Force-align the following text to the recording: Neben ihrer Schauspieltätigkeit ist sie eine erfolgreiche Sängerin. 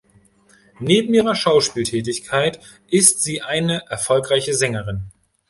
Neben 0.79 1.13
ihrer 1.13 1.35
Schauspieltätigkeit 1.35 2.59
ist 2.89 3.21
sie 3.21 3.43
eine 3.43 3.83
erfolgreiche 3.87 4.55
Sängerin. 4.55 5.11